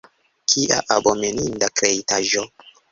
Kia 0.53 0.79
abomeninda 0.95 1.71
kreitaĵo! 1.79 2.49